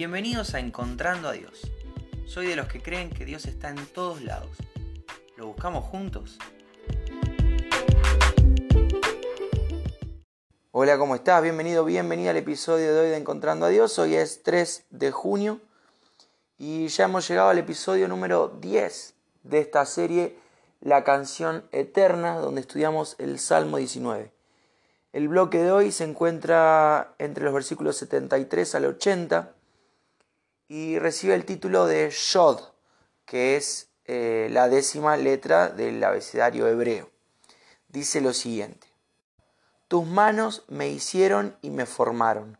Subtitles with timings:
[0.00, 1.70] Bienvenidos a Encontrando a Dios.
[2.24, 4.56] Soy de los que creen que Dios está en todos lados.
[5.36, 6.38] ¿Lo buscamos juntos?
[10.70, 11.42] Hola, ¿cómo estás?
[11.42, 13.98] Bienvenido, bienvenida al episodio de hoy de Encontrando a Dios.
[13.98, 15.60] Hoy es 3 de junio
[16.56, 20.38] y ya hemos llegado al episodio número 10 de esta serie,
[20.80, 24.32] La canción eterna, donde estudiamos el Salmo 19.
[25.12, 29.59] El bloque de hoy se encuentra entre los versículos 73 al 80
[30.70, 32.60] y recibe el título de Shod,
[33.24, 37.10] que es eh, la décima letra del abecedario hebreo.
[37.88, 38.86] Dice lo siguiente,
[39.88, 42.56] Tus manos me hicieron y me formaron.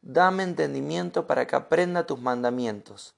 [0.00, 3.16] Dame entendimiento para que aprenda tus mandamientos.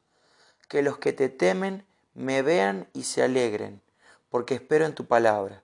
[0.66, 3.82] Que los que te temen me vean y se alegren,
[4.30, 5.62] porque espero en tu palabra.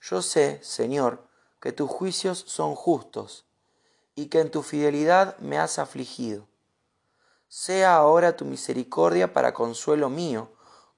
[0.00, 1.26] Yo sé, Señor,
[1.60, 3.46] que tus juicios son justos
[4.14, 6.46] y que en tu fidelidad me has afligido
[7.48, 10.50] sea ahora tu misericordia para consuelo mío,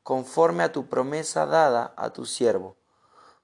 [0.02, 2.76] conforme a tu promesa dada a tu siervo.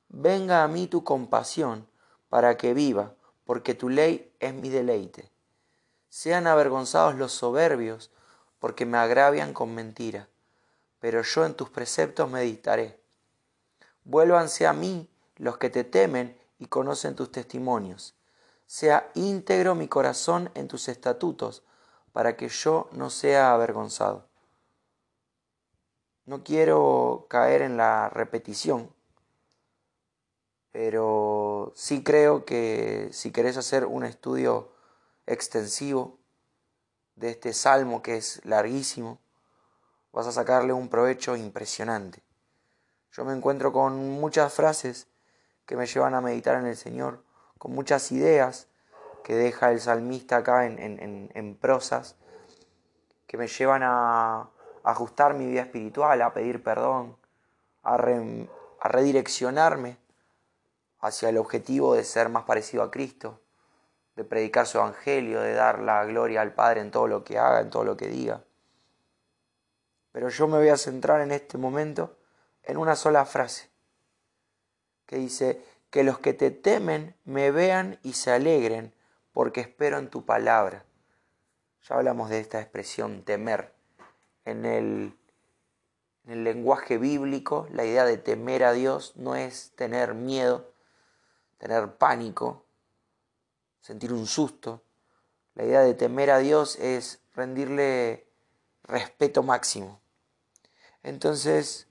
[0.09, 1.89] Venga a mí tu compasión,
[2.29, 5.31] para que viva, porque tu ley es mi deleite.
[6.09, 8.11] Sean avergonzados los soberbios,
[8.59, 10.29] porque me agravian con mentira,
[11.01, 12.99] pero yo en tus preceptos meditaré.
[14.05, 18.15] Vuélvanse a mí los que te temen y conocen tus testimonios.
[18.67, 21.63] Sea íntegro mi corazón en tus estatutos,
[22.15, 24.29] para que yo no sea avergonzado.
[26.27, 28.89] No quiero caer en la repetición,
[30.71, 34.71] pero sí creo que si querés hacer un estudio
[35.27, 36.21] extensivo
[37.17, 39.19] de este salmo que es larguísimo,
[40.13, 42.23] vas a sacarle un provecho impresionante.
[43.11, 45.09] Yo me encuentro con muchas frases
[45.67, 47.25] que me llevan a meditar en el Señor,
[47.59, 48.69] con muchas ideas
[49.25, 52.15] que deja el salmista acá en, prosas,
[53.27, 54.51] que me llevan a,
[54.85, 57.17] ajustar mi vida espiritual, a pedir perdón,
[57.83, 59.97] a, a redireccionarme
[61.01, 63.41] hacia el objetivo de ser más parecido a Cristo,
[64.15, 67.63] de predicar su evangelio, de dar la gloria al Padre en todo lo que haga,
[67.63, 68.45] en todo lo que diga.
[70.13, 72.19] Pero yo me voy a centrar en este momento
[72.63, 73.71] en una sola frase,
[75.07, 78.93] que dice, que los que te temen me vean y se alegren,
[79.35, 80.87] porque espero en tu palabra.
[81.83, 83.75] Ya hablamos de esta expresión temer.
[84.47, 85.19] En el,
[86.25, 90.73] en el lenguaje bíblico, la idea de temer a Dios no es tener miedo,
[91.59, 92.65] tener pánico,
[93.81, 94.83] sentir un susto.
[95.55, 98.27] La idea de temer a Dios es rendirle
[98.85, 100.01] respeto máximo.
[101.03, 101.89] Entonces,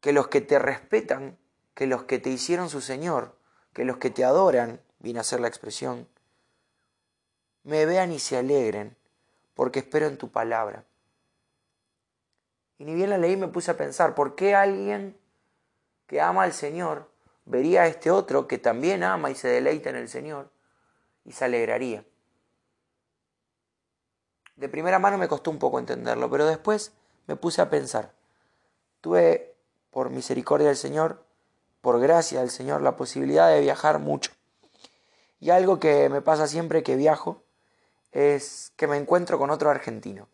[0.00, 1.36] que los que te respetan,
[1.74, 3.36] que los que te hicieron su Señor,
[3.72, 6.06] que los que te adoran, viene a ser la expresión,
[7.64, 8.96] me vean y se alegren,
[9.54, 10.84] porque espero en tu palabra.
[12.78, 15.16] Y ni bien la leí me puse a pensar, ¿por qué alguien
[16.06, 17.10] que ama al Señor
[17.44, 20.50] vería a este otro que también ama y se deleita en el Señor
[21.24, 22.04] y se alegraría?
[24.54, 26.92] De primera mano me costó un poco entenderlo, pero después
[27.26, 28.12] me puse a pensar.
[29.00, 29.54] Tuve,
[29.90, 31.24] por misericordia del Señor,
[31.80, 34.30] por gracia del Señor, la posibilidad de viajar mucho.
[35.42, 37.42] Y algo que me pasa siempre que viajo
[38.12, 40.28] es que me encuentro con otro argentino.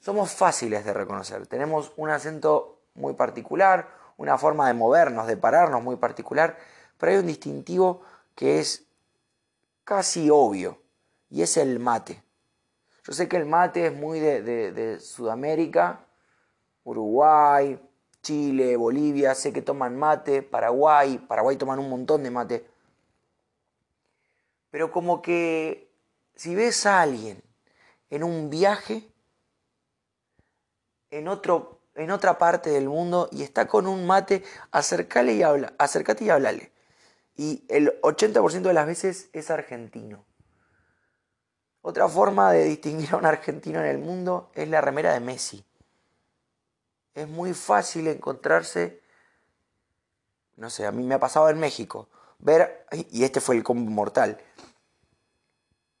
[0.00, 5.82] Somos fáciles de reconocer, tenemos un acento muy particular, una forma de movernos, de pararnos
[5.82, 6.56] muy particular,
[6.96, 8.00] pero hay un distintivo
[8.34, 8.86] que es
[9.84, 10.80] casi obvio,
[11.28, 12.22] y es el mate.
[13.04, 14.40] Yo sé que el mate es muy de,
[14.72, 16.06] de Sudamérica,
[16.84, 17.78] Uruguay,
[18.22, 22.77] Chile, Bolivia, sé que toman mate, Paraguay, Paraguay toman un montón de mate.
[24.78, 25.92] Pero como que
[26.36, 27.42] si ves a alguien
[28.10, 29.12] en un viaje,
[31.10, 35.74] en, otro, en otra parte del mundo y está con un mate, acercale y habla,
[35.78, 36.70] acércate y háblale.
[37.34, 40.24] Y el 80% de las veces es argentino.
[41.82, 45.64] Otra forma de distinguir a un argentino en el mundo es la remera de Messi.
[47.14, 49.02] Es muy fácil encontrarse,
[50.54, 52.08] no sé, a mí me ha pasado en México,
[52.38, 54.40] ver, y este fue el combo mortal,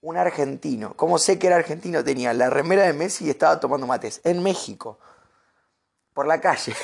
[0.00, 0.94] un argentino.
[0.96, 2.04] ¿Cómo sé que era argentino?
[2.04, 4.98] Tenía la remera de Messi y estaba tomando mates en México,
[6.14, 6.74] por la calle.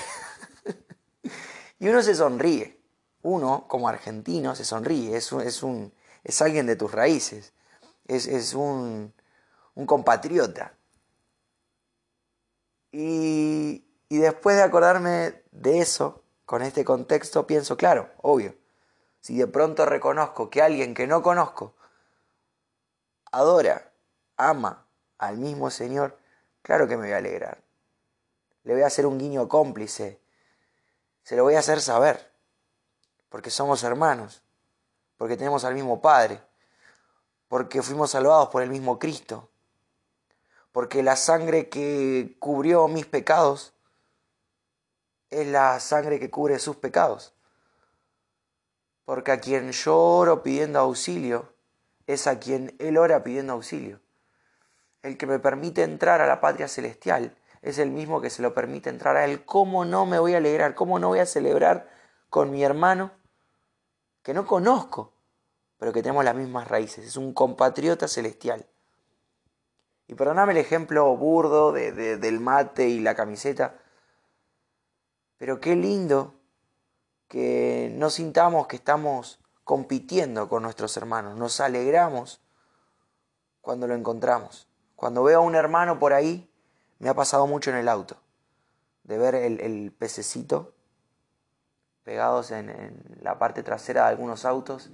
[1.79, 2.81] y uno se sonríe.
[3.23, 5.17] Uno, como argentino, se sonríe.
[5.17, 7.53] Es, es, un, es alguien de tus raíces.
[8.07, 9.15] Es, es un,
[9.75, 10.75] un compatriota.
[12.93, 18.55] Y, y después de acordarme de eso, con este contexto, pienso, claro, obvio.
[19.21, 21.74] Si de pronto reconozco que alguien que no conozco
[23.35, 23.93] adora,
[24.37, 24.87] ama
[25.19, 26.19] al mismo Señor,
[26.63, 27.63] claro que me voy a alegrar.
[28.63, 30.21] Le voy a hacer un guiño cómplice.
[31.23, 32.33] Se lo voy a hacer saber.
[33.29, 34.43] Porque somos hermanos.
[35.17, 36.41] Porque tenemos al mismo Padre.
[37.49, 39.51] Porque fuimos salvados por el mismo Cristo.
[40.73, 43.75] Porque la sangre que cubrió mis pecados
[45.31, 47.35] es la sangre que cubre sus pecados.
[49.05, 51.54] Porque a quien yo oro pidiendo auxilio
[52.07, 54.01] es a quien Él ora pidiendo auxilio.
[55.03, 58.55] El que me permite entrar a la patria celestial es el mismo que se lo
[58.55, 59.45] permite entrar a Él.
[59.45, 60.75] ¿Cómo no me voy a alegrar?
[60.75, 61.89] ¿Cómo no voy a celebrar
[62.29, 63.13] con mi hermano
[64.23, 65.13] que no conozco,
[65.79, 67.07] pero que tenemos las mismas raíces?
[67.07, 68.67] Es un compatriota celestial.
[70.07, 73.79] Y perdóname el ejemplo burdo del mate y la camiseta,
[75.39, 76.35] pero qué lindo
[77.29, 82.41] que no sintamos que estamos compitiendo con nuestros hermanos, nos alegramos
[83.61, 84.69] cuando lo encontramos.
[84.95, 86.51] Cuando veo a un hermano por ahí,
[86.99, 88.17] me ha pasado mucho en el auto,
[89.03, 90.75] de ver el, pececito
[92.05, 94.91] pegados en, la parte trasera de algunos autos.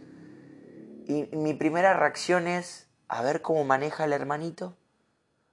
[1.07, 4.77] Y mi primera reacción es a ver cómo maneja el hermanito,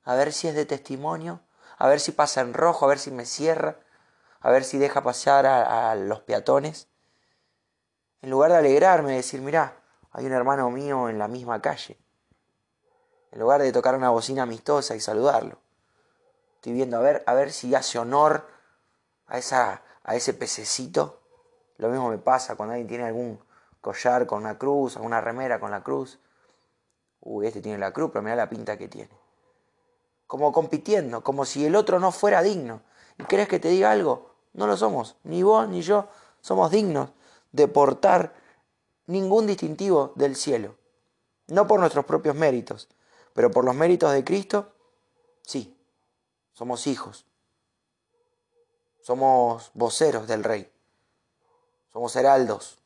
[0.04, 1.42] a ver si es de testimonio,
[1.78, 3.80] a ver si pasa en rojo, a ver si me cierra,
[4.40, 6.88] a ver si deja pasar a, los peatones.
[8.22, 9.78] En lugar de alegrarme, de decir, mirá,
[10.12, 11.98] hay un hermano mío en la misma calle.
[13.32, 15.60] En lugar de tocar una bocina amistosa y saludarlo.
[16.56, 18.48] Estoy viendo a ver, a ver si hace honor
[19.28, 21.20] a, esa, a ese pececito.
[21.78, 23.40] Lo mismo me pasa cuando alguien tiene algún
[23.82, 26.20] collar con una cruz, alguna remera con la cruz.
[27.22, 29.12] Uy, este tiene la cruz, pero mira la pinta que tiene.
[30.26, 32.82] Como compitiendo, como si el otro no fuera digno.
[33.20, 34.34] ¿Y crees que te diga algo?
[34.54, 35.18] No lo somos.
[35.24, 36.08] Ni vos ni yo
[36.42, 37.12] somos dignos
[37.52, 38.34] de portar
[39.06, 40.76] ningún distintivo del cielo.
[41.48, 42.90] No por nuestros propios méritos,
[43.34, 44.74] pero por los méritos de Cristo,
[45.42, 45.78] sí.
[46.52, 47.26] Somos hijos.
[49.02, 50.72] Somos voceros del Rey.
[51.94, 52.80] Somos heraldos.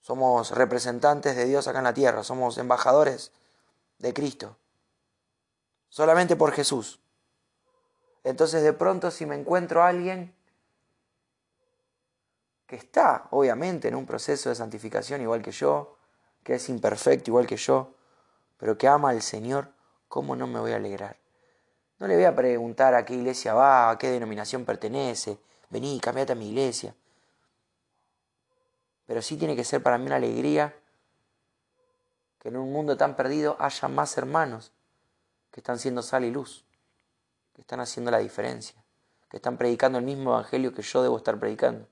[0.00, 2.22] Somos representantes de Dios acá en la tierra.
[2.22, 3.32] Somos embajadores
[3.98, 4.56] de Cristo.
[5.88, 7.00] Solamente por Jesús.
[8.24, 10.34] Entonces de pronto si me encuentro a alguien
[12.68, 15.96] que está obviamente en un proceso de santificación igual que yo,
[16.44, 17.94] que es imperfecto igual que yo,
[18.58, 19.72] pero que ama al Señor,
[20.06, 21.16] ¿cómo no me voy a alegrar?
[21.98, 25.38] No le voy a preguntar a qué iglesia va, a qué denominación pertenece,
[25.70, 26.94] vení, cambiate a mi iglesia.
[29.06, 30.76] Pero sí tiene que ser para mí una alegría
[32.38, 34.72] que en un mundo tan perdido haya más hermanos
[35.50, 36.66] que están siendo sal y luz
[37.54, 38.80] que están haciendo la diferencia,
[39.28, 41.88] que están predicando el mismo evangelio que yo debo estar predicando.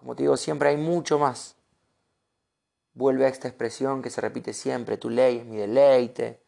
[0.00, 1.54] Como te digo, siempre hay mucho más.
[2.94, 6.42] Vuelve a esta expresión que se repite siempre, tu ley es mi deleite,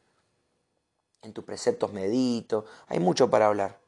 [1.22, 3.78] en tus preceptos medito, hay mucho para hablar.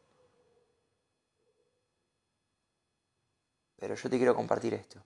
[3.81, 5.03] Pero yo te quiero compartir esto.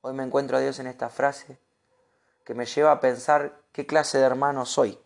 [0.00, 1.58] Hoy me encuentro a Dios en esta frase
[2.44, 4.98] que me lleva a pensar qué clase de hermano soy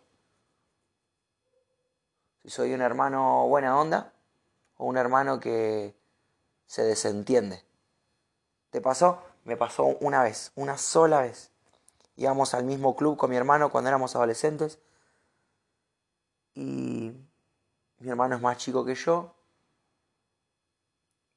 [2.45, 4.13] si soy un hermano buena onda
[4.77, 5.95] o un hermano que
[6.67, 7.63] se desentiende.
[8.75, 9.23] ¿Te pasó?
[9.45, 11.49] Me pasó una vez, una sola vez.
[12.17, 14.79] Íbamos al mismo club con mi hermano cuando éramos adolescentes
[16.55, 17.13] y
[17.99, 19.33] mi hermano es más chico que yo.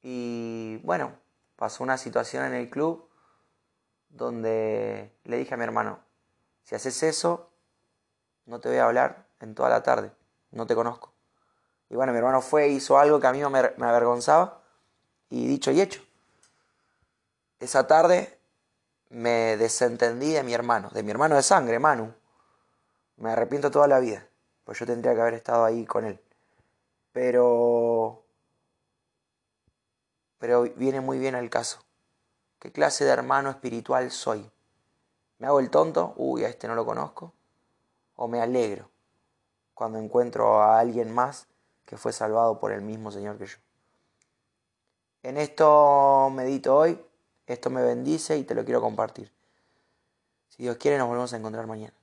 [0.02, 1.12] Y bueno,
[1.54, 3.08] pasó una situación en el club
[4.08, 6.00] donde le dije a mi hermano,
[6.64, 7.52] si haces eso,
[8.46, 10.10] no te voy a hablar en toda la tarde
[10.50, 11.12] no te conozco.
[11.88, 14.60] Y bueno, mi hermano fue, hizo algo que a mí me, avergonzaba
[15.30, 16.02] y dicho y hecho.
[17.60, 18.38] Esa tarde
[19.10, 22.14] me desentendí de mi hermano, de mi hermano de sangre, Manu.
[23.16, 24.28] Me arrepiento toda la vida,
[24.64, 26.20] pues yo tendría que haber estado ahí con él.
[27.12, 28.24] Pero...
[30.38, 31.80] Pero viene muy bien el caso.
[32.60, 34.48] ¿Qué clase de hermano espiritual soy?
[35.38, 36.14] ¿Me hago el tonto?
[36.16, 37.32] Uy, a este no lo conozco.
[38.14, 38.88] ¿O me alegro?
[39.78, 41.46] cuando encuentro a alguien más
[41.84, 43.58] que fue salvado por el mismo Señor que yo.
[45.22, 47.00] En esto medito hoy,
[47.52, 49.32] esto me bendice y te lo quiero compartir.
[50.48, 51.97] Si Dios quiere, nos volvemos a encontrar mañana.